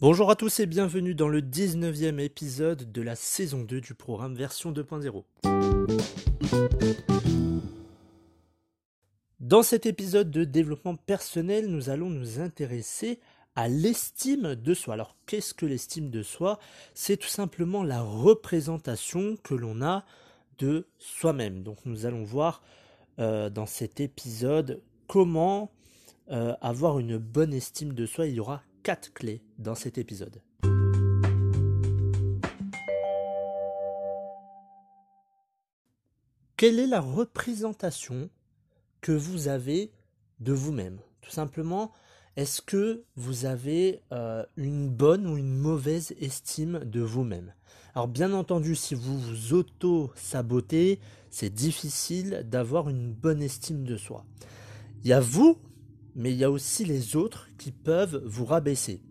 Bonjour 0.00 0.30
à 0.30 0.36
tous 0.36 0.60
et 0.60 0.66
bienvenue 0.66 1.14
dans 1.16 1.28
le 1.28 1.40
19e 1.40 2.20
épisode 2.20 2.92
de 2.92 3.02
la 3.02 3.16
saison 3.16 3.64
2 3.64 3.80
du 3.80 3.94
programme 3.94 4.36
version 4.36 4.72
2.0. 4.72 5.24
Dans 9.40 9.62
cet 9.64 9.86
épisode 9.86 10.30
de 10.30 10.44
développement 10.44 10.94
personnel, 10.94 11.66
nous 11.66 11.90
allons 11.90 12.10
nous 12.10 12.38
intéresser 12.38 13.18
à 13.56 13.66
l'estime 13.66 14.54
de 14.54 14.72
soi. 14.72 14.94
Alors 14.94 15.16
qu'est-ce 15.26 15.52
que 15.52 15.66
l'estime 15.66 16.10
de 16.10 16.22
soi? 16.22 16.60
C'est 16.94 17.16
tout 17.16 17.26
simplement 17.26 17.82
la 17.82 18.00
représentation 18.00 19.36
que 19.42 19.54
l'on 19.54 19.82
a 19.82 20.04
de 20.58 20.86
soi-même. 20.98 21.64
Donc 21.64 21.78
nous 21.86 22.06
allons 22.06 22.22
voir 22.22 22.62
euh, 23.18 23.50
dans 23.50 23.66
cet 23.66 24.00
épisode 24.00 24.82
comment 25.06 25.70
euh, 26.30 26.54
avoir 26.60 26.98
une 26.98 27.18
bonne 27.18 27.52
estime 27.52 27.94
de 27.94 28.06
soi. 28.06 28.26
Il 28.26 28.34
y 28.34 28.40
aura 28.40 28.62
quatre 28.82 29.12
clés 29.12 29.42
dans 29.58 29.74
cet 29.74 29.98
épisode. 29.98 30.40
Quelle 36.56 36.80
est 36.80 36.86
la 36.86 37.00
représentation 37.00 38.30
que 39.00 39.12
vous 39.12 39.48
avez 39.48 39.92
de 40.40 40.52
vous-même? 40.52 40.98
Tout 41.20 41.30
simplement, 41.30 41.92
est-ce 42.38 42.62
que 42.62 43.02
vous 43.16 43.46
avez 43.46 44.00
euh, 44.12 44.44
une 44.56 44.88
bonne 44.88 45.26
ou 45.26 45.36
une 45.36 45.58
mauvaise 45.58 46.14
estime 46.20 46.78
de 46.84 47.00
vous-même? 47.00 47.52
Alors 47.96 48.06
bien 48.06 48.32
entendu, 48.32 48.76
si 48.76 48.94
vous 48.94 49.18
vous 49.18 49.54
auto-sabotez, 49.54 51.00
c'est 51.30 51.52
difficile 51.52 52.46
d'avoir 52.48 52.90
une 52.90 53.12
bonne 53.12 53.42
estime 53.42 53.82
de 53.82 53.96
soi. 53.96 54.24
Il 55.02 55.08
y 55.08 55.12
a 55.12 55.18
vous 55.18 55.58
mais 56.14 56.30
il 56.30 56.36
y 56.36 56.44
a 56.44 56.50
aussi 56.50 56.84
les 56.84 57.16
autres 57.16 57.48
qui 57.58 57.72
peuvent 57.72 58.22
vous 58.24 58.44
rabaisser 58.44 59.02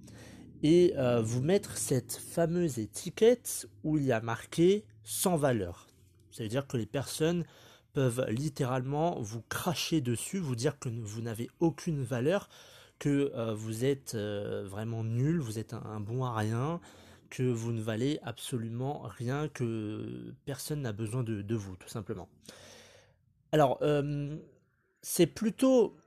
et 0.63 0.93
euh, 0.97 1.21
vous 1.21 1.41
mettre 1.41 1.75
cette 1.77 2.13
fameuse 2.13 2.79
étiquette 2.79 3.67
où 3.83 3.97
il 3.97 4.05
y 4.05 4.13
a 4.13 4.21
marqué 4.21 4.85
sans 5.03 5.35
valeur. 5.35 5.87
Ça 6.31 6.43
veut 6.43 6.49
dire 6.49 6.65
que 6.65 6.77
les 6.77 6.85
personnes 6.85 7.43
peuvent 7.91 8.25
littéralement 8.29 9.19
vous 9.19 9.41
cracher 9.49 9.99
dessus, 9.99 10.39
vous 10.39 10.55
dire 10.55 10.79
que 10.79 10.87
vous 10.87 11.21
n'avez 11.21 11.49
aucune 11.59 12.03
valeur, 12.03 12.47
que 12.99 13.31
euh, 13.35 13.53
vous 13.53 13.85
êtes 13.85 14.15
euh, 14.15 14.65
vraiment 14.67 15.03
nul, 15.03 15.39
vous 15.39 15.59
êtes 15.59 15.73
un, 15.73 15.99
bon 15.99 16.23
à 16.23 16.35
rien, 16.35 16.79
que 17.29 17.43
vous 17.43 17.71
ne 17.71 17.81
valez 17.81 18.19
absolument 18.23 19.01
rien, 19.03 19.49
que 19.49 20.33
personne 20.45 20.81
n'a 20.81 20.93
besoin 20.93 21.23
de, 21.23 21.55
vous, 21.55 21.75
tout 21.75 21.89
simplement. 21.89 22.29
Alors, 23.51 23.81
c'est 25.01 25.27
plutôt 25.27 25.97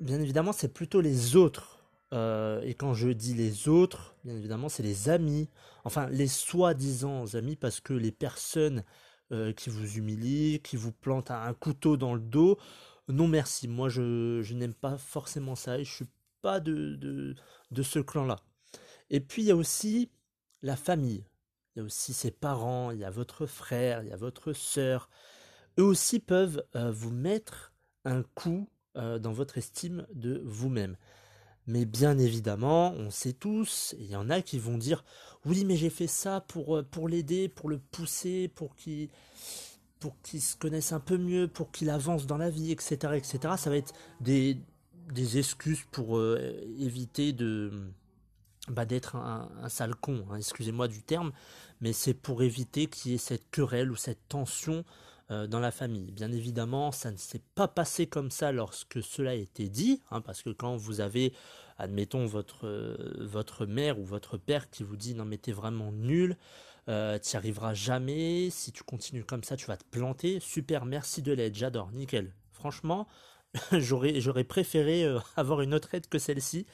bien 0.00 0.20
évidemment, 0.20 0.52
c'est 0.52 0.72
plutôt 0.72 1.00
les 1.00 1.36
autres. 1.36 1.78
Euh, 2.12 2.60
et 2.62 2.74
quand 2.74 2.94
je 2.94 3.10
dis 3.10 3.34
les 3.34 3.68
autres, 3.68 4.16
bien 4.24 4.36
évidemment, 4.36 4.68
c'est 4.68 4.82
les 4.82 5.08
amis. 5.08 5.48
Enfin, 5.84 6.08
les 6.08 6.26
soi-disant 6.26 7.34
amis, 7.34 7.56
parce 7.56 7.80
que 7.80 7.92
les 7.92 8.10
personnes 8.10 8.84
euh, 9.32 9.52
qui 9.52 9.70
vous 9.70 9.96
humilient, 9.96 10.60
qui 10.60 10.76
vous 10.76 10.92
plantent 10.92 11.30
un 11.30 11.54
couteau 11.54 11.96
dans 11.96 12.14
le 12.14 12.20
dos, 12.20 12.58
non 13.08 13.28
merci. 13.28 13.68
Moi, 13.68 13.88
je, 13.88 14.52
n'aime 14.54 14.74
pas 14.74 14.98
forcément 14.98 15.54
ça 15.54 15.78
et 15.78 15.84
je 15.84 15.92
suis 15.92 16.06
pas 16.42 16.60
de, 16.60 16.96
de, 17.70 17.82
ce 17.82 17.98
clan-là. 17.98 18.36
Et 19.10 19.20
puis, 19.20 19.42
il 19.42 19.46
y 19.46 19.50
a 19.50 19.56
aussi 19.56 20.10
la 20.62 20.76
famille. 20.76 21.24
Il 21.74 21.78
y 21.78 21.82
a 21.82 21.84
aussi 21.84 22.12
ses 22.12 22.30
parents, 22.30 22.90
il 22.90 22.98
y 22.98 23.04
a 23.04 23.10
votre 23.10 23.46
frère, 23.46 24.02
il 24.02 24.08
y 24.08 24.12
a 24.12 24.16
votre 24.16 24.52
sœur. 24.52 25.08
Eux 25.78 25.84
aussi 25.84 26.18
peuvent 26.18 26.64
euh, 26.74 26.90
vous 26.90 27.10
mettre 27.10 27.72
un 28.04 28.22
coup 28.22 28.68
euh, 28.96 29.18
dans 29.18 29.32
votre 29.32 29.58
estime 29.58 30.06
de 30.12 30.42
vous-même. 30.44 30.96
Mais 31.66 31.84
bien 31.84 32.18
évidemment, 32.18 32.92
on 32.94 33.10
sait 33.10 33.32
tous, 33.32 33.94
il 33.98 34.10
y 34.10 34.16
en 34.16 34.30
a 34.30 34.42
qui 34.42 34.58
vont 34.58 34.78
dire 34.78 35.04
oui, 35.44 35.64
mais 35.64 35.76
j'ai 35.76 35.90
fait 35.90 36.08
ça 36.08 36.40
pour, 36.40 36.78
euh, 36.78 36.82
pour 36.82 37.08
l'aider, 37.08 37.48
pour 37.48 37.68
le 37.68 37.78
pousser, 37.78 38.48
pour 38.48 38.74
qu'il 38.74 39.08
pour 40.00 40.18
qu'il 40.22 40.40
se 40.40 40.56
connaisse 40.56 40.92
un 40.92 41.00
peu 41.00 41.18
mieux, 41.18 41.46
pour 41.46 41.70
qu'il 41.70 41.90
avance 41.90 42.26
dans 42.26 42.38
la 42.38 42.48
vie, 42.48 42.72
etc., 42.72 43.14
etc. 43.16 43.54
Ça 43.58 43.68
va 43.68 43.76
être 43.76 43.92
des, 44.20 44.56
des 45.12 45.38
excuses 45.38 45.84
pour 45.90 46.18
euh, 46.18 46.38
éviter 46.78 47.32
de 47.32 47.72
bah, 48.68 48.84
d'être 48.84 49.16
un, 49.16 49.50
un, 49.62 49.68
sale 49.68 49.94
con, 49.94 50.24
hein, 50.30 50.36
excusez-moi 50.36 50.88
du 50.88 51.02
terme, 51.02 51.32
mais 51.80 51.92
c'est 51.92 52.14
pour 52.14 52.42
éviter 52.42 52.86
qu'il 52.86 53.12
y 53.12 53.14
ait 53.14 53.18
cette 53.18 53.50
querelle 53.50 53.90
ou 53.90 53.96
cette 53.96 54.28
tension 54.28 54.84
euh, 55.30 55.46
dans 55.46 55.60
la 55.60 55.70
famille. 55.70 56.10
Bien 56.10 56.32
évidemment, 56.32 56.90
ça 56.90 57.12
ne 57.12 57.16
s'est 57.16 57.42
pas 57.54 57.68
passé 57.68 58.08
comme 58.08 58.32
ça 58.32 58.50
lorsque 58.50 59.00
cela 59.00 59.30
a 59.30 59.34
été 59.34 59.68
dit, 59.68 60.02
hein, 60.10 60.20
parce 60.20 60.42
que 60.42 60.50
quand 60.50 60.76
vous 60.76 61.00
avez, 61.00 61.32
admettons, 61.78 62.26
votre, 62.26 62.66
euh, 62.66 63.14
votre 63.20 63.64
mère 63.64 64.00
ou 64.00 64.04
votre 64.04 64.38
père 64.38 64.70
qui 64.70 64.82
vous 64.82 64.96
dit 64.96 65.14
non 65.14 65.24
mais 65.24 65.38
t'es 65.38 65.52
vraiment 65.52 65.92
nul, 65.92 66.36
euh, 66.88 67.16
tu 67.20 67.30
n'y 67.30 67.36
arriveras 67.36 67.74
jamais, 67.74 68.50
si 68.50 68.72
tu 68.72 68.82
continues 68.82 69.22
comme 69.22 69.44
ça 69.44 69.56
tu 69.56 69.66
vas 69.66 69.76
te 69.76 69.84
planter, 69.84 70.40
super, 70.40 70.84
merci 70.84 71.22
de 71.22 71.32
l'aide, 71.32 71.54
j'adore, 71.54 71.92
nickel. 71.92 72.34
Franchement, 72.50 73.06
j'aurais, 73.72 74.20
j'aurais 74.20 74.44
préféré 74.44 75.04
avoir 75.36 75.60
une 75.60 75.74
autre 75.74 75.94
aide 75.94 76.06
que 76.08 76.18
celle-ci, 76.18 76.66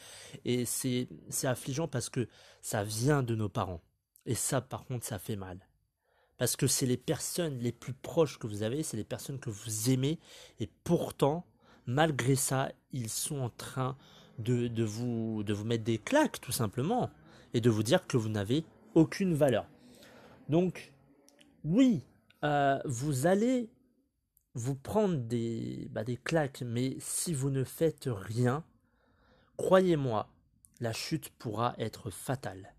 et 0.44 0.64
c'est, 0.64 1.08
c'est 1.30 1.46
affligeant 1.46 1.88
parce 1.88 2.10
que 2.10 2.28
ça 2.62 2.84
vient 2.84 3.22
de 3.22 3.34
nos 3.34 3.48
parents. 3.48 3.82
Et 4.26 4.34
ça, 4.34 4.60
par 4.60 4.84
contre, 4.84 5.06
ça 5.06 5.18
fait 5.18 5.36
mal. 5.36 5.58
Parce 6.38 6.56
que 6.56 6.66
c'est 6.66 6.86
les 6.86 6.98
personnes 6.98 7.58
les 7.60 7.72
plus 7.72 7.94
proches 7.94 8.38
que 8.38 8.46
vous 8.46 8.62
avez, 8.62 8.82
c'est 8.82 8.96
les 8.96 9.04
personnes 9.04 9.38
que 9.38 9.50
vous 9.50 9.90
aimez, 9.90 10.18
et 10.60 10.68
pourtant, 10.84 11.46
malgré 11.86 12.34
ça, 12.34 12.70
ils 12.92 13.08
sont 13.08 13.38
en 13.38 13.50
train 13.50 13.96
de, 14.38 14.68
de, 14.68 14.84
vous, 14.84 15.42
de 15.44 15.54
vous 15.54 15.64
mettre 15.64 15.84
des 15.84 15.98
claques, 15.98 16.40
tout 16.40 16.52
simplement, 16.52 17.10
et 17.54 17.60
de 17.60 17.70
vous 17.70 17.82
dire 17.82 18.06
que 18.06 18.18
vous 18.18 18.28
n'avez 18.28 18.64
aucune 18.94 19.34
valeur. 19.34 19.66
Donc, 20.48 20.92
oui, 21.64 22.02
euh, 22.44 22.78
vous 22.84 23.26
allez 23.26 23.70
vous 24.56 24.74
prendre 24.74 25.18
des, 25.18 25.86
bah, 25.90 26.02
des 26.02 26.16
claques, 26.16 26.62
mais 26.66 26.96
si 26.98 27.34
vous 27.34 27.50
ne 27.50 27.62
faites 27.62 28.08
rien, 28.10 28.64
croyez-moi, 29.58 30.32
la 30.80 30.94
chute 30.94 31.28
pourra 31.38 31.74
être 31.76 32.10
fatale. 32.10 32.74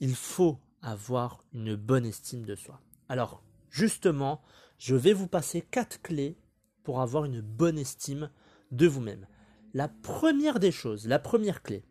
Il 0.00 0.14
faut 0.14 0.58
avoir 0.82 1.44
une 1.54 1.76
bonne 1.76 2.04
estime 2.04 2.44
de 2.44 2.54
soi. 2.54 2.78
Alors, 3.08 3.42
justement, 3.70 4.42
je 4.76 4.94
vais 4.94 5.14
vous 5.14 5.28
passer 5.28 5.62
quatre 5.62 6.02
clés 6.02 6.36
pour 6.82 7.00
avoir 7.00 7.24
une 7.24 7.40
bonne 7.40 7.78
estime 7.78 8.30
de 8.70 8.86
vous-même. 8.86 9.26
La 9.72 9.88
première 9.88 10.60
des 10.60 10.72
choses, 10.72 11.08
la 11.08 11.18
première 11.18 11.62
clé, 11.62 11.86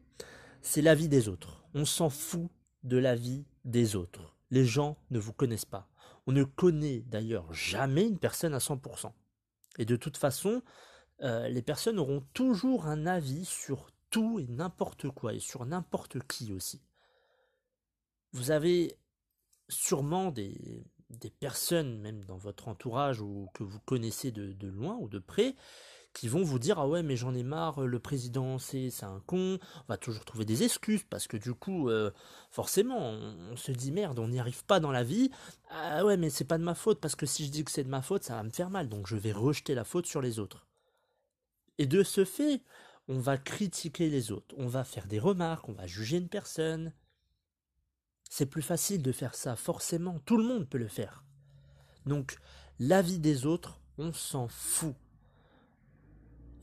c'est 0.61 0.83
la 0.83 0.93
vie 0.93 1.09
des 1.09 1.27
autres. 1.27 1.65
On 1.73 1.85
s'en 1.85 2.11
fout 2.11 2.51
de 2.83 2.97
la 2.97 3.15
vie 3.15 3.45
des 3.65 3.95
autres. 3.95 4.35
Les 4.51 4.65
gens 4.65 4.97
ne 5.09 5.17
vous 5.17 5.33
connaissent 5.33 5.65
pas. 5.65 5.88
On 6.29 6.31
ne 6.31 6.43
connaît 6.43 6.99
d'ailleurs 7.01 7.51
jamais 7.51 8.05
une 8.05 8.19
personne 8.19 8.53
à 8.53 8.59
100%. 8.59 9.11
Et 9.79 9.85
de 9.85 9.95
toute 9.95 10.15
façon, 10.15 10.61
euh, 11.21 11.47
les 11.47 11.63
personnes 11.63 11.97
auront 11.97 12.23
toujours 12.33 12.85
un 12.85 13.07
avis 13.07 13.45
sur 13.45 13.89
tout 14.11 14.39
et 14.39 14.45
n'importe 14.47 15.09
quoi, 15.09 15.33
et 15.33 15.39
sur 15.39 15.65
n'importe 15.65 16.19
qui 16.27 16.53
aussi 16.53 16.81
vous 18.33 18.51
avez 18.51 18.95
sûrement 19.67 20.31
des, 20.31 20.85
personnes, 21.39 21.99
même 21.99 22.23
dans 22.25 22.37
votre 22.37 22.67
entourage 22.67 23.21
ou 23.21 23.49
que 23.53 23.63
vous 23.63 23.79
connaissez 23.79 24.31
de, 24.31 24.67
loin 24.67 24.95
ou 24.97 25.07
de 25.07 25.19
près, 25.19 25.55
qui 26.13 26.27
vont 26.27 26.43
vous 26.43 26.59
dire 26.59 26.79
ah 26.79 26.87
ouais 26.87 27.03
mais 27.03 27.15
j'en 27.15 27.33
ai 27.33 27.43
marre, 27.43 27.81
le 27.81 27.99
président 27.99 28.57
c'est 28.57 28.91
un 29.03 29.21
con, 29.25 29.59
on 29.75 29.87
va 29.87 29.97
toujours 29.97 30.25
trouver 30.25 30.45
des 30.45 30.63
excuses 30.63 31.03
parce 31.09 31.27
que 31.27 31.37
du 31.37 31.53
coup 31.53 31.89
euh, 31.89 32.11
forcément 32.51 32.99
on, 32.99 33.55
se 33.55 33.71
dit 33.71 33.91
merde 33.91 34.19
on 34.19 34.27
n'y 34.27 34.39
arrive 34.39 34.65
pas 34.65 34.79
dans 34.79 34.91
la 34.91 35.03
vie, 35.03 35.31
ah 35.69 36.05
ouais 36.05 36.17
mais 36.17 36.29
c'est 36.29 36.45
pas 36.45 36.57
de 36.57 36.63
ma 36.63 36.75
faute 36.75 36.99
parce 36.99 37.15
que 37.15 37.25
si 37.25 37.45
je 37.45 37.51
dis 37.51 37.63
que 37.63 37.71
c'est 37.71 37.83
de 37.83 37.89
ma 37.89 38.01
faute 38.01 38.23
ça 38.23 38.35
va 38.35 38.43
me 38.43 38.49
faire 38.49 38.69
mal 38.69 38.89
donc 38.89 39.07
je 39.07 39.15
vais 39.15 39.31
rejeter 39.31 39.75
la 39.75 39.83
faute 39.83 40.07
sur 40.07 40.21
les 40.21 40.39
autres. 40.39 40.67
Et 41.77 41.85
de 41.85 42.03
ce 42.03 42.25
fait 42.25 42.61
on 43.07 43.19
va 43.19 43.37
critiquer 43.37 44.09
les 44.09 44.31
autres, 44.31 44.53
on 44.57 44.67
va 44.67 44.83
faire 44.83 45.07
des 45.07 45.19
remarques, 45.19 45.67
on 45.67 45.73
va 45.73 45.87
juger 45.87 46.17
une 46.17 46.29
personne, 46.29 46.93
c'est 48.29 48.45
plus 48.45 48.61
facile 48.61 49.01
de 49.01 49.11
faire 49.11 49.33
ça, 49.33 49.55
forcément, 49.55 50.19
tout 50.19 50.37
le 50.37 50.43
monde 50.43 50.69
peut 50.69 50.77
le 50.77 50.87
faire. 50.87 51.23
Donc, 52.05 52.37
l'avis 52.77 53.17
des 53.17 53.47
autres, 53.47 53.81
on 53.97 54.13
s'en 54.13 54.47
fout. 54.47 54.95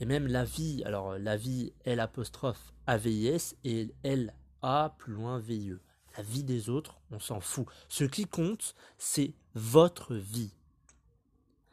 Et 0.01 0.05
même 0.05 0.27
la 0.27 0.45
vie, 0.45 0.83
alors 0.85 1.19
la 1.19 1.37
vie 1.37 1.73
L 1.85 2.01
apostrophe 2.01 2.73
A-V-I-S 2.87 3.57
et 3.65 3.95
L 4.03 4.35
A 4.63 4.95
plus 4.99 5.13
loin 5.13 5.39
V-I-E. 5.39 5.81
La 6.17 6.23
vie 6.23 6.45
des 6.45 6.71
autres, 6.71 7.01
on 7.11 7.19
s'en 7.19 7.41
fout. 7.41 7.67
Ce 7.89 8.05
qui 8.05 8.27
compte, 8.27 8.75
c'est 8.99 9.35
votre 9.55 10.15
vie. 10.15 10.53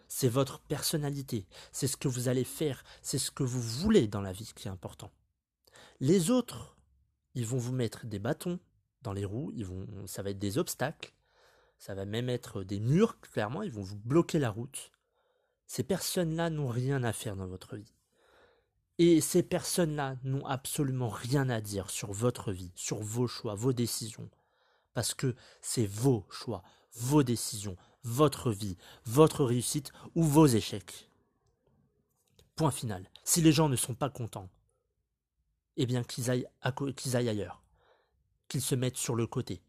C'est 0.07 0.29
votre 0.29 0.59
personnalité. 0.59 1.47
C'est 1.71 1.87
ce 1.87 1.97
que 1.97 2.07
vous 2.07 2.27
allez 2.27 2.43
faire. 2.43 2.83
C'est 3.01 3.17
ce 3.17 3.31
que 3.31 3.43
vous 3.43 3.61
voulez 3.61 4.07
dans 4.07 4.21
la 4.21 4.31
vie 4.31 4.51
qui 4.55 4.67
est 4.67 4.71
important. 4.71 5.11
Les 5.99 6.29
autres, 6.29 6.77
ils 7.35 7.45
vont 7.45 7.57
vous 7.57 7.71
mettre 7.73 8.05
des 8.05 8.19
bâtons 8.19 8.59
dans 9.01 9.13
les 9.13 9.25
roues. 9.25 9.51
Ils 9.55 9.65
vont, 9.65 9.87
ça 10.05 10.21
va 10.21 10.29
être 10.29 10.39
des 10.39 10.57
obstacles. 10.57 11.13
Ça 11.77 11.95
va 11.95 12.05
même 12.05 12.29
être 12.29 12.63
des 12.63 12.79
murs, 12.79 13.19
clairement. 13.21 13.63
Ils 13.63 13.71
vont 13.71 13.81
vous 13.81 13.97
bloquer 13.97 14.39
la 14.39 14.49
route. 14.49 14.91
Ces 15.65 15.83
personnes-là 15.83 16.49
n'ont 16.49 16.67
rien 16.67 17.03
à 17.03 17.13
faire 17.13 17.35
dans 17.35 17.47
votre 17.47 17.75
vie. 17.75 17.93
Et 18.99 19.21
ces 19.21 19.41
personnes-là 19.41 20.17
n'ont 20.23 20.45
absolument 20.45 21.09
rien 21.09 21.49
à 21.49 21.61
dire 21.61 21.89
sur 21.89 22.11
votre 22.11 22.51
vie, 22.51 22.71
sur 22.75 22.99
vos 22.99 23.27
choix, 23.27 23.55
vos 23.55 23.73
décisions. 23.73 24.29
Parce 24.93 25.15
que 25.15 25.35
c'est 25.61 25.87
vos 25.87 26.25
choix, 26.29 26.63
vos 26.93 27.23
décisions, 27.23 27.75
votre 28.03 28.51
vie, 28.51 28.77
votre 29.05 29.43
réussite 29.43 29.91
ou 30.13 30.23
vos 30.23 30.45
échecs. 30.45 31.09
Point 32.55 32.69
final. 32.69 33.09
Si 33.23 33.41
les 33.41 33.51
gens 33.51 33.67
ne 33.67 33.75
sont 33.75 33.95
pas 33.95 34.11
contents, 34.11 34.49
eh 35.75 35.87
bien 35.87 36.03
qu'ils 36.03 36.29
aillent, 36.29 36.47
qu'ils 36.95 37.15
aillent 37.15 37.29
ailleurs, 37.29 37.63
qu'ils 38.47 38.61
se 38.61 38.75
mettent 38.75 38.97
sur 38.97 39.15
le 39.15 39.25
côté, 39.25 39.63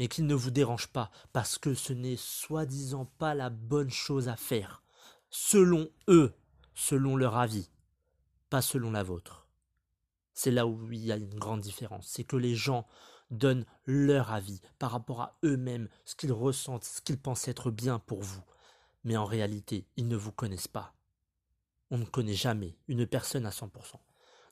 mais 0.00 0.08
qu'ils 0.08 0.26
ne 0.26 0.34
vous 0.34 0.50
dérangent 0.50 0.92
pas, 0.92 1.12
parce 1.32 1.56
que 1.56 1.74
ce 1.74 1.92
n'est 1.92 2.16
soi-disant 2.16 3.04
pas 3.04 3.34
la 3.34 3.48
bonne 3.48 3.90
chose 3.90 4.28
à 4.28 4.34
faire, 4.34 4.82
selon 5.28 5.88
eux, 6.08 6.34
selon 6.74 7.14
leur 7.16 7.36
avis 7.36 7.70
pas 8.50 8.62
selon 8.62 8.90
la 8.90 9.02
vôtre. 9.02 9.46
C'est 10.34 10.50
là 10.50 10.66
où 10.66 10.92
il 10.92 11.04
y 11.04 11.12
a 11.12 11.16
une 11.16 11.38
grande 11.38 11.60
différence, 11.60 12.08
c'est 12.08 12.24
que 12.24 12.36
les 12.36 12.54
gens 12.54 12.86
donnent 13.30 13.64
leur 13.86 14.32
avis 14.32 14.60
par 14.78 14.90
rapport 14.90 15.20
à 15.20 15.38
eux-mêmes, 15.44 15.88
ce 16.04 16.14
qu'ils 16.14 16.32
ressentent, 16.32 16.84
ce 16.84 17.00
qu'ils 17.00 17.18
pensent 17.18 17.48
être 17.48 17.70
bien 17.70 17.98
pour 17.98 18.22
vous. 18.22 18.42
Mais 19.04 19.16
en 19.16 19.24
réalité, 19.24 19.86
ils 19.96 20.08
ne 20.08 20.16
vous 20.16 20.32
connaissent 20.32 20.68
pas. 20.68 20.94
On 21.90 21.98
ne 21.98 22.04
connaît 22.04 22.34
jamais 22.34 22.76
une 22.88 23.06
personne 23.06 23.46
à 23.46 23.50
100%. 23.50 23.68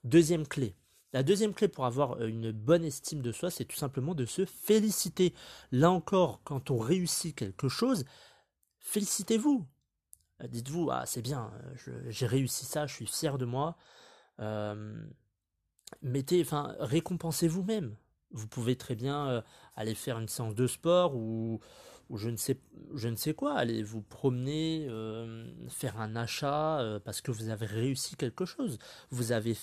Deuxième 0.05 0.47
clé. 0.47 0.77
La 1.13 1.23
deuxième 1.23 1.55
clé 1.55 1.69
pour 1.69 1.87
avoir 1.87 2.21
euh, 2.21 2.27
une 2.27 2.53
bonne 2.53 2.85
estime 2.85 3.23
de 3.23 3.33
soi, 3.33 3.51
c'est 3.51 3.65
tout 3.65 3.77
simplement 3.77 4.15
de 4.15 4.27
se 4.27 4.45
féliciter. 4.45 5.35
Là 5.73 5.91
encore, 5.91 6.43
quand 6.45 6.71
on 6.71 6.79
réussit 6.79 7.35
quelque 7.35 7.69
chose, 7.69 8.05
félicitez-vous. 8.81 9.67
Euh, 10.43 10.49
dites-vous, 10.49 10.91
ah 10.91 11.05
c'est 11.07 11.23
bien, 11.23 11.53
euh, 11.89 12.11
j'ai 12.11 12.27
réussi 12.27 12.65
ça, 12.65 12.87
je 12.87 12.95
suis 12.95 13.07
fier 13.07 13.39
de 13.39 13.45
moi. 13.45 13.77
Euh, 14.41 15.01
mettez, 16.03 16.41
enfin, 16.43 16.77
récompensez 16.79 17.49
vous-même. 17.49 17.97
Vous 18.31 18.47
pouvez 18.47 18.77
très 18.77 18.95
bien 18.95 19.43
aller 19.75 19.95
faire 19.95 20.19
une 20.19 20.29
séance 20.29 20.55
de 20.55 20.67
sport 20.67 21.17
ou, 21.17 21.61
je 22.15 22.29
ne 22.29 22.37
sais, 22.37 22.61
je 22.95 23.09
ne 23.09 23.17
sais 23.17 23.33
quoi, 23.33 23.55
aller 23.55 23.83
vous 23.83 24.03
promener, 24.03 24.87
faire 25.71 25.99
un 25.99 26.15
achat 26.15 27.01
parce 27.07 27.23
que 27.23 27.31
vous 27.31 27.49
avez 27.49 27.65
réussi 27.65 28.17
quelque 28.17 28.45
chose. 28.45 28.79
Vous 29.09 29.33
avez 29.33 29.57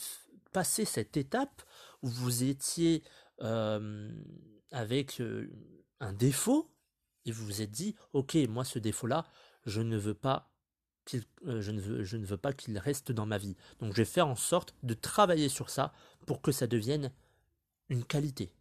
passé 0.52 0.84
cette 0.84 1.16
étape 1.16 1.62
où 2.02 2.08
vous 2.08 2.44
étiez 2.44 3.04
avec 4.72 5.22
un 6.00 6.14
défaut 6.14 6.72
et 7.26 7.32
vous 7.32 7.46
vous 7.46 7.62
êtes 7.62 7.72
dit, 7.72 7.96
ok, 8.14 8.36
moi 8.50 8.64
ce 8.64 8.80
défaut-là, 8.80 9.28
je 9.68 9.82
ne 9.82 9.96
veux 9.96 10.16
pas 10.16 10.55
euh, 11.14 11.62
je, 11.62 11.72
ne 11.72 12.26
veux, 12.26 12.38
pas 12.38 12.54
qu'il 12.54 12.78
reste 12.78 13.12
dans 13.12 13.26
ma 13.26 13.38
vie. 13.38 13.56
Donc 13.80 13.92
je 13.92 13.98
vais 13.98 14.06
faire 14.06 14.28
en 14.28 14.36
sorte 14.36 14.76
de 14.84 14.94
travailler 14.94 15.50
sur 15.50 15.70
ça 15.70 15.94
pour 16.26 16.42
que 16.42 16.52
ça 16.52 16.68
devienne 16.68 17.12
une 17.90 18.04
qualité. 18.04 18.52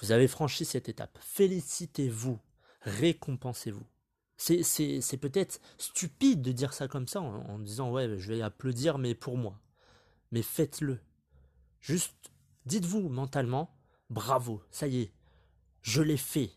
Vous 0.00 0.12
avez 0.12 0.28
franchi 0.28 0.64
cette 0.64 0.88
étape. 0.88 1.18
Félicitez-vous. 1.20 2.38
Récompensez-vous. 2.82 3.86
C'est 4.36 5.16
peut-être 5.20 5.60
stupide 5.78 6.42
de 6.42 6.52
dire 6.52 6.72
ça 6.72 6.88
comme 6.88 7.06
ça 7.06 7.20
en 7.20 7.58
disant 7.60 7.92
ouais 7.92 8.18
je 8.18 8.28
vais 8.28 8.42
applaudir 8.42 8.98
mais 8.98 9.14
pour 9.14 9.38
moi. 9.38 9.58
Mais 10.32 10.42
faites-le. 10.42 10.98
Juste 11.80 12.32
dites-vous 12.66 13.08
mentalement 13.08 13.74
bravo, 14.10 14.62
ça 14.70 14.86
y 14.86 15.02
est, 15.02 15.12
je 15.82 16.02
l'ai 16.02 16.16
fait. 16.16 16.50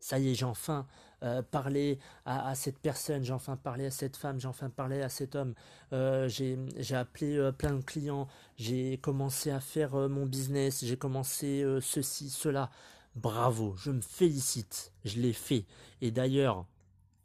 Ça 0.00 0.18
y 0.18 0.30
est, 0.30 0.34
j'ai 0.34 0.44
enfin 0.44 0.86
euh, 1.24 1.42
parler 1.42 1.98
à, 2.24 2.54
cette 2.54 2.78
personne, 2.78 3.24
j'ai 3.24 3.32
enfin 3.32 3.56
parlé 3.56 3.86
à 3.86 3.90
cette 3.90 4.16
femme, 4.16 4.38
j'ai 4.38 4.46
enfin 4.46 4.70
parlé 4.70 5.02
à 5.02 5.08
cet 5.08 5.34
homme, 5.34 5.54
euh, 5.92 6.28
j'ai 6.28 6.94
appelé 6.94 7.36
euh, 7.36 7.50
plein 7.50 7.74
de 7.74 7.82
clients, 7.82 8.28
j'ai 8.56 8.98
commencé 8.98 9.50
à 9.50 9.58
faire 9.58 10.08
mon 10.08 10.26
business, 10.26 10.84
j'ai 10.84 10.96
commencé 10.96 11.64
ceci, 11.80 12.30
cela. 12.30 12.70
Bravo, 13.16 13.74
je 13.76 13.90
me 13.90 14.00
félicite, 14.00 14.92
je 15.04 15.18
l'ai 15.18 15.32
fait. 15.32 15.66
Et 16.00 16.12
d'ailleurs, 16.12 16.66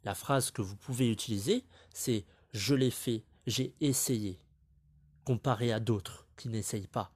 la 0.02 0.16
phrase 0.16 0.50
que 0.50 0.60
vous 0.62 0.74
pouvez 0.74 1.08
utiliser, 1.08 1.64
c'est 1.92 2.24
je 2.52 2.74
l'ai 2.74 2.90
fait, 2.90 3.24
j'ai 3.46 3.76
essayé, 3.80 4.40
comparé 5.24 5.72
à 5.72 5.78
d'autres 5.78 6.26
qui 6.36 6.48
n'essayent 6.48 6.88
pas. 6.88 7.12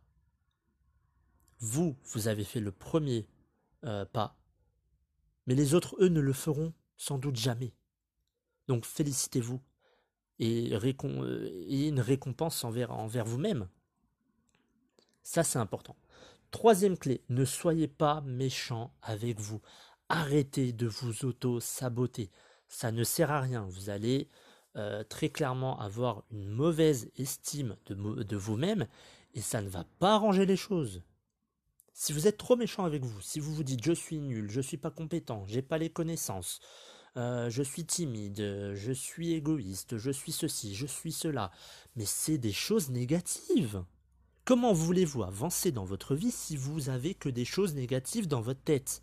Vous, 1.59 1.97
vous 2.05 2.29
avez 2.29 2.45
fait 2.45 2.61
le 2.61 2.71
premier 2.71 3.27
pas, 4.13 4.37
mais 5.49 5.55
les 5.55 5.73
autres, 5.73 5.97
eux, 5.99 6.09
ne 6.09 6.21
le 6.21 6.35
feront 6.35 6.75
sans 6.99 7.17
doute 7.17 7.37
jamais. 7.37 7.73
Donc 8.69 8.85
félicitez-vous 8.85 9.63
et 10.39 10.75
ayez 10.75 11.89
une 11.89 12.01
récompense 12.01 12.65
envers, 12.65 12.93
envers 12.93 13.25
vous-même. 13.25 13.67
Ça, 15.23 15.43
c'est 15.43 15.59
important. 15.59 15.97
Troisième 16.51 16.99
clé, 16.99 17.23
ne 17.31 17.47
soyez 17.47 17.89
pas 17.89 18.21
méchant 18.21 18.93
avec 19.01 19.41
vous. 19.41 19.63
Arrêtez 20.11 20.75
de 20.75 20.87
vous 20.87 21.25
auto-saboter. 21.25 22.31
Ça 22.69 22.93
ne 22.93 23.03
sert 23.03 23.31
à 23.31 23.41
rien. 23.41 23.63
Vous 23.63 23.89
allez 23.89 24.29
euh, 24.77 25.03
très 25.03 25.31
clairement 25.31 25.81
avoir 25.81 26.25
une 26.31 26.47
mauvaise 26.47 27.11
estime 27.17 27.75
de, 27.87 27.95
de 28.23 28.37
vous-même 28.37 28.87
et 29.33 29.41
ça 29.41 29.63
ne 29.63 29.69
va 29.71 29.85
pas 29.99 30.15
arranger 30.15 30.45
les 30.45 30.57
choses. 30.57 31.03
Si 32.01 32.13
vous 32.13 32.29
êtes 32.29 32.39
trop 32.39 32.55
méchant 32.55 32.85
avec 32.85 33.05
vous, 33.05 33.21
si 33.21 33.41
vous 33.41 33.53
vous 33.53 33.65
dites 33.65 33.83
je 33.83 33.91
suis 33.91 34.21
nul, 34.21 34.49
je 34.53 34.61
suis 34.61 34.77
pas 34.77 34.93
compétent, 34.93 35.43
j'ai 35.49 35.63
pas 35.63 35.79
les 35.79 35.91
connaissances, 35.91 36.61
euh, 37.17 37.51
je 37.51 37.61
suis 37.61 37.85
timide, 37.85 38.39
je 38.73 38.93
suis 38.93 39.33
égoïste, 39.33 39.99
je 39.99 40.13
suis 40.13 40.31
ceci, 40.31 40.77
je 40.77 40.87
suis 40.87 41.11
cela, 41.11 41.51
mais 41.97 42.05
c'est 42.05 42.39
des 42.39 42.53
choses 42.53 42.91
négatives. 42.91 43.83
Comment 44.45 44.73
voulez-vous 44.73 45.25
avancer 45.25 45.73
dans 45.73 45.85
votre 45.85 46.15
vie 46.15 46.31
si 46.31 46.57
vous 46.57 46.89
avez 46.89 47.15
que 47.15 47.29
des 47.29 47.45
choses 47.45 47.75
négatives 47.75 48.29
dans 48.29 48.43
votre 48.43 48.63
tête? 48.63 49.03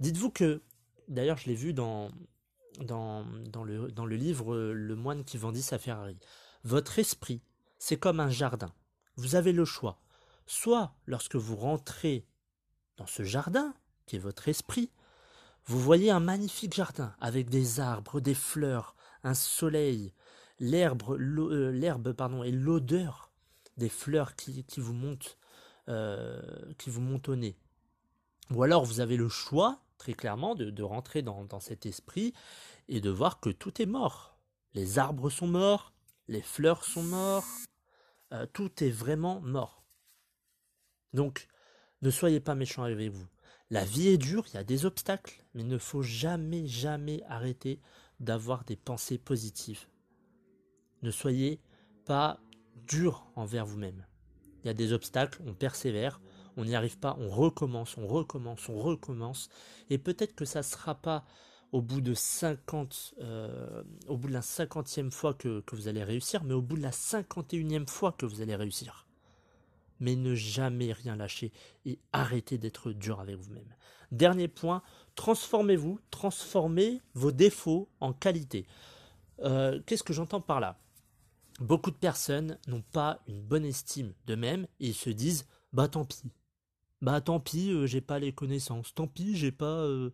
Dites-vous 0.00 0.30
que, 0.30 0.62
d'ailleurs 1.08 1.36
je 1.36 1.50
l'ai 1.50 1.54
vu 1.54 1.74
dans, 1.74 2.10
dans, 2.80 3.26
le, 3.66 3.92
dans 3.92 4.06
le 4.06 4.16
livre 4.16 4.56
Le 4.56 4.96
moine 4.96 5.24
qui 5.24 5.36
vendit 5.36 5.62
sa 5.62 5.78
Ferrari, 5.78 6.16
votre 6.64 6.98
esprit, 6.98 7.42
c'est 7.78 7.98
comme 7.98 8.18
un 8.18 8.30
jardin. 8.30 8.72
Vous 9.16 9.34
avez 9.34 9.52
le 9.52 9.66
choix 9.66 10.00
soit 10.48 10.94
lorsque 11.06 11.36
vous 11.36 11.56
rentrez 11.56 12.26
dans 12.96 13.06
ce 13.06 13.22
jardin, 13.22 13.74
qui 14.06 14.16
est 14.16 14.20
votre 14.20 14.48
esprit, 14.48 14.90
vous 15.66 15.78
voyez 15.78 16.10
un 16.10 16.20
magnifique 16.20 16.74
jardin 16.74 17.14
avec 17.20 17.50
des 17.50 17.78
arbres, 17.78 18.20
des 18.20 18.34
fleurs, 18.34 18.96
un 19.22 19.34
soleil, 19.34 20.14
l'herbe, 20.58 21.02
euh, 21.10 22.14
pardon, 22.14 22.42
et 22.42 22.50
l'odeur 22.50 23.30
des 23.76 23.90
fleurs 23.90 24.34
qui, 24.34 24.64
vous 24.78 24.94
montent, 24.94 25.36
euh, 25.88 26.40
qui 26.78 26.90
vous 26.90 27.02
montent 27.02 27.28
au 27.28 27.36
nez. 27.36 27.56
Ou 28.50 28.62
alors 28.62 28.84
vous 28.84 29.00
avez 29.00 29.16
le 29.16 29.28
choix, 29.28 29.82
très 29.98 30.14
clairement, 30.14 30.54
de, 30.54 30.82
rentrer 30.82 31.22
dans, 31.22 31.60
cet 31.60 31.84
esprit 31.84 32.32
et 32.88 33.00
de 33.00 33.10
voir 33.10 33.40
que 33.40 33.50
tout 33.50 33.82
est 33.82 33.86
mort. 33.86 34.38
Les 34.72 34.98
arbres 34.98 35.28
sont 35.28 35.46
morts, 35.46 35.92
les 36.28 36.42
fleurs 36.42 36.84
sont 36.84 37.02
morts, 37.02 37.44
euh, 38.32 38.46
tout 38.52 38.82
est 38.82 38.90
vraiment 38.90 39.40
mort. 39.42 39.77
Donc, 41.14 41.48
ne 42.02 42.10
soyez 42.10 42.40
pas 42.40 42.54
méchants 42.54 42.82
avec 42.82 43.10
vous. 43.10 43.26
La 43.70 43.84
vie 43.84 44.08
est 44.08 44.18
dure, 44.18 44.44
il 44.48 44.54
y 44.54 44.58
a 44.58 44.64
des 44.64 44.86
obstacles, 44.86 45.44
mais 45.52 45.62
il 45.62 45.68
ne 45.68 45.78
faut 45.78 46.02
jamais, 46.02 46.66
jamais 46.66 47.22
arrêter 47.28 47.80
d'avoir 48.20 48.64
des 48.64 48.76
pensées 48.76 49.18
positives. 49.18 49.86
Ne 51.02 51.10
soyez 51.10 51.60
pas 52.06 52.40
dur 52.86 53.30
envers 53.36 53.66
vous-même. 53.66 54.06
Il 54.62 54.68
y 54.68 54.70
a 54.70 54.74
des 54.74 54.92
obstacles, 54.92 55.42
on 55.46 55.54
persévère, 55.54 56.20
on 56.56 56.64
n'y 56.64 56.74
arrive 56.74 56.98
pas, 56.98 57.16
on 57.20 57.28
recommence, 57.28 57.96
on 57.98 58.06
recommence, 58.06 58.68
on 58.68 58.78
recommence, 58.78 59.48
et 59.90 59.98
peut-être 59.98 60.34
que 60.34 60.44
ça 60.44 60.60
ne 60.60 60.64
sera 60.64 60.94
pas 60.94 61.24
au 61.70 61.82
bout 61.82 62.00
de 62.00 62.14
50, 62.14 63.14
euh, 63.20 63.82
au 64.08 64.16
bout 64.16 64.28
de 64.28 64.32
la 64.32 64.42
cinquantième 64.42 65.12
fois 65.12 65.34
que, 65.34 65.60
que 65.60 65.76
vous 65.76 65.88
allez 65.88 66.02
réussir, 66.02 66.42
mais 66.44 66.54
au 66.54 66.62
bout 66.62 66.76
de 66.76 66.82
la 66.82 66.92
cinquante 66.92 67.52
et 67.52 67.58
unième 67.58 67.86
fois 67.86 68.12
que 68.12 68.24
vous 68.24 68.40
allez 68.40 68.56
réussir 68.56 69.07
mais 70.00 70.16
ne 70.16 70.34
jamais 70.34 70.92
rien 70.92 71.16
lâcher 71.16 71.52
et 71.84 71.98
arrêtez 72.12 72.58
d'être 72.58 72.92
dur 72.92 73.20
avec 73.20 73.36
vous-même. 73.36 73.74
Dernier 74.10 74.48
point, 74.48 74.82
transformez-vous, 75.14 76.00
transformez 76.10 77.02
vos 77.14 77.32
défauts 77.32 77.88
en 78.00 78.12
qualité. 78.12 78.66
Euh, 79.40 79.80
qu'est-ce 79.86 80.02
que 80.02 80.12
j'entends 80.12 80.40
par 80.40 80.60
là? 80.60 80.78
Beaucoup 81.60 81.90
de 81.90 81.96
personnes 81.96 82.58
n'ont 82.68 82.84
pas 82.92 83.20
une 83.26 83.42
bonne 83.42 83.64
estime 83.64 84.14
d'eux-mêmes 84.26 84.66
et 84.80 84.92
se 84.92 85.10
disent 85.10 85.46
bah 85.72 85.88
tant 85.88 86.04
pis. 86.04 86.22
Bah 87.02 87.20
tant 87.20 87.40
pis, 87.40 87.70
euh, 87.72 87.86
j'ai 87.86 88.00
pas 88.00 88.18
les 88.18 88.32
connaissances. 88.32 88.94
Tant 88.94 89.06
pis, 89.06 89.36
j'ai 89.36 89.52
pas 89.52 89.66
euh, 89.66 90.10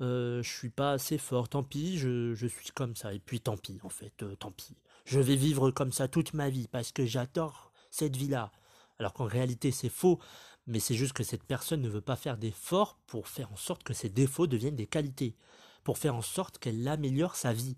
euh, 0.00 0.42
je 0.42 0.50
suis 0.50 0.70
pas 0.70 0.92
assez 0.92 1.18
fort. 1.18 1.48
Tant 1.48 1.62
pis, 1.62 1.98
je, 1.98 2.34
je, 2.34 2.46
suis 2.46 2.70
comme 2.74 2.96
ça. 2.96 3.14
Et 3.14 3.20
puis 3.20 3.40
tant 3.40 3.56
pis, 3.56 3.78
en 3.82 3.88
fait, 3.88 4.24
tant 4.38 4.50
pis. 4.50 4.76
Je 5.04 5.20
vais 5.20 5.36
vivre 5.36 5.70
comme 5.70 5.92
ça 5.92 6.08
toute 6.08 6.34
ma 6.34 6.48
vie 6.48 6.68
parce 6.68 6.92
que 6.92 7.06
j'adore 7.06 7.72
cette 7.90 8.16
vie-là. 8.16 8.52
Alors 8.98 9.12
qu'en 9.12 9.24
réalité, 9.24 9.70
c'est 9.70 9.88
faux. 9.88 10.20
Mais 10.66 10.78
c'est 10.78 10.94
juste 10.94 11.12
que 11.12 11.24
cette 11.24 11.42
personne 11.42 11.82
ne 11.82 11.88
veut 11.88 12.00
pas 12.00 12.16
faire 12.16 12.38
d'efforts 12.38 12.96
pour 13.06 13.28
faire 13.28 13.52
en 13.52 13.56
sorte 13.56 13.82
que 13.82 13.94
ses 13.94 14.08
défauts 14.08 14.46
deviennent 14.46 14.76
des 14.76 14.86
qualités. 14.86 15.36
Pour 15.82 15.98
faire 15.98 16.14
en 16.14 16.22
sorte 16.22 16.58
qu'elle 16.58 16.86
améliore 16.86 17.34
sa 17.34 17.52
vie. 17.52 17.76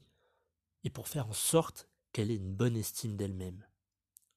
Et 0.85 0.91
pour 0.91 1.09
faire 1.09 1.29
en 1.29 1.33
sorte 1.33 1.89
qu'elle 2.13 2.31
ait 2.31 2.37
une 2.37 2.55
bonne 2.55 2.77
estime 2.77 3.17
d'elle-même. 3.17 3.67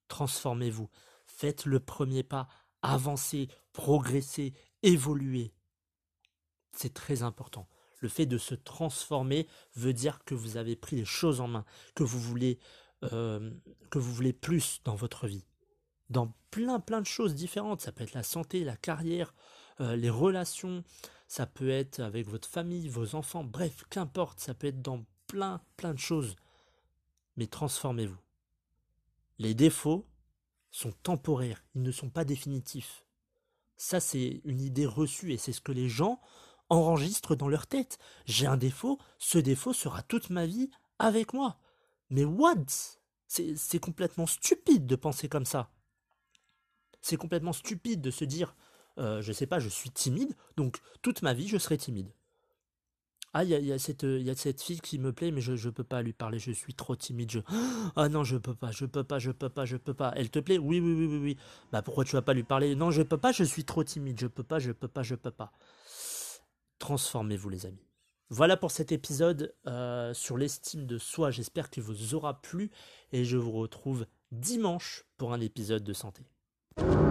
Transformez-vous, 0.08 0.90
faites 1.26 1.66
le 1.66 1.80
premier 1.80 2.24
pas, 2.24 2.48
avancez, 2.82 3.50
progressez, 3.74 4.54
évoluez. 4.84 5.54
C'est 6.72 6.94
très 6.94 7.24
important. 7.24 7.68
Le 8.00 8.10
fait 8.10 8.26
de 8.26 8.38
se 8.38 8.56
transformer 8.56 9.48
veut 9.76 9.94
dire 9.94 10.24
que 10.24 10.36
vous 10.36 10.58
avez 10.58 10.76
pris 10.76 10.96
les 10.96 11.06
choses 11.06 11.42
en 11.42 11.48
main, 11.48 11.66
que 11.96 12.04
vous 12.04 12.20
voulez, 12.20 12.60
euh, 13.04 13.52
que 13.90 14.00
vous 14.00 14.14
voulez 14.14 14.34
plus 14.34 14.82
dans 14.84 14.96
votre 14.96 15.28
vie. 15.28 15.46
Dans 16.10 16.34
plein 16.52 16.80
plein 16.80 17.02
de 17.02 17.06
choses 17.06 17.36
différentes. 17.36 17.82
Ça 17.82 17.92
peut 17.92 18.04
être 18.04 18.14
la 18.14 18.24
santé, 18.24 18.64
la 18.64 18.78
carrière, 18.78 19.34
euh, 19.82 19.96
les 19.96 20.10
relations, 20.10 20.84
ça 21.28 21.46
peut 21.46 21.70
être 21.70 22.00
avec 22.00 22.28
votre 22.28 22.48
famille, 22.48 22.88
vos 22.88 23.16
enfants, 23.16 23.44
bref, 23.44 23.84
qu'importe, 23.90 24.40
ça 24.40 24.54
peut 24.54 24.68
être 24.68 24.82
dans 24.82 25.04
plein 25.28 25.62
plein 25.76 25.94
de 25.94 26.00
choses 26.00 26.36
mais 27.38 27.48
transformez-vous. 27.48 28.18
Les 29.38 29.54
défauts 29.54 30.06
sont 30.72 30.92
temporaires, 31.04 31.64
ils 31.76 31.84
ne 31.84 31.92
sont 31.92 32.10
pas 32.10 32.26
définitifs. 32.26 33.06
Ça, 33.78 34.00
c'est 34.00 34.42
une 34.44 34.60
idée 34.60 34.88
reçue 34.88 35.32
et 35.32 35.38
c'est 35.38 35.54
ce 35.54 35.62
que 35.62 35.72
les 35.72 35.88
gens 35.88 36.20
enregistrent 36.70 37.36
dans 37.36 37.48
leur 37.48 37.68
tête. 37.68 38.00
J'ai 38.26 38.48
un 38.48 38.58
défaut, 38.58 38.98
ce 39.20 39.38
défaut 39.38 39.74
sera 39.74 40.02
toute 40.02 40.32
ma 40.32 40.48
vie 40.48 40.72
avec 41.00 41.34
moi. 41.34 41.60
Mais 42.10 42.26
what? 42.26 42.66
C'est 43.28 43.80
complètement 43.80 44.26
stupide 44.26 44.88
de 44.88 44.96
penser 44.96 45.30
comme 45.30 45.46
ça. 45.46 45.70
C'est 47.02 47.18
complètement 47.18 47.54
stupide 47.54 48.02
de 48.02 48.12
se 48.12 48.26
dire, 48.26 48.56
euh, 48.98 49.22
je 49.22 49.32
sais 49.32 49.48
pas, 49.48 49.60
je 49.60 49.70
suis 49.70 49.92
timide, 49.92 50.36
donc 50.56 50.78
toute 51.02 51.22
ma 51.22 51.34
vie 51.34 51.48
je 51.48 51.58
serai 51.58 51.78
timide. 51.78 52.12
Ah, 53.34 53.44
il 53.44 53.50
y 53.50 53.72
a, 53.72 53.78
cette, 53.78 54.02
y 54.04 54.30
a 54.32 54.36
cette 54.36 54.62
fille 54.64 54.80
qui 54.80 54.98
me 54.98 55.14
plaît, 55.14 55.30
mais 55.32 55.42
je 55.42 55.52
ne 55.52 55.72
peux 55.72 55.84
pas 55.84 56.02
lui 56.02 56.14
parler, 56.14 56.40
je 56.40 56.52
suis 56.52 56.74
trop 56.74 56.96
timide. 56.96 57.44
Ah 57.96 58.10
non, 58.10 58.24
je 58.24 58.38
peux 58.38 58.56
pas, 58.56 58.72
je 58.72 58.86
peux 58.86 59.04
pas, 59.04 59.20
je 59.20 59.32
peux 59.32 59.50
pas, 59.50 59.66
je 59.66 59.78
peux 59.78 59.94
pas. 59.94 60.12
Elle 60.16 60.30
te 60.32 60.40
plaît? 60.40 60.58
Oui, 60.58 60.80
oui, 60.80 60.94
oui, 60.94 61.06
oui, 61.06 61.18
oui. 61.18 61.38
Bah 61.72 61.82
pourquoi 61.84 62.04
tu 62.04 62.14
vas 62.14 62.22
pas 62.24 62.34
lui 62.34 62.44
parler? 62.44 62.74
Non, 62.76 62.90
je 62.90 63.04
peux 63.04 63.18
pas, 63.18 63.32
je 63.32 63.44
suis 63.44 63.64
trop 63.64 63.84
timide, 63.84 64.20
je 64.20 64.28
peux 64.28 64.44
pas, 64.44 64.60
je 64.60 64.72
peux 64.72 64.88
pas, 64.88 65.04
je 65.04 65.16
peux 65.16 65.32
pas. 65.32 65.52
Transformez-vous, 66.80 67.50
les 67.50 67.66
amis. 67.66 67.86
Voilà 68.30 68.58
pour 68.58 68.72
cet 68.72 68.92
épisode 68.92 69.54
euh, 69.68 70.14
sur 70.14 70.38
l'estime 70.38 70.86
de 70.86 70.98
soi. 70.98 71.32
J'espère 71.32 71.70
qu'il 71.70 71.84
vous 71.84 72.14
aura 72.14 72.42
plu 72.42 72.72
et 73.12 73.24
je 73.24 73.38
vous 73.38 73.52
retrouve 73.52 74.06
dimanche 74.32 75.06
pour 75.18 75.34
un 75.34 75.42
épisode 75.42 75.84
de 75.84 75.94
santé. 75.94 76.26
you 76.80 77.07